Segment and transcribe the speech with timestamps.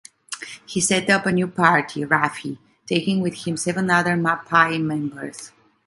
[0.65, 2.57] He set up a new party, Rafi,
[2.87, 5.51] taking with him seven other Mapai members.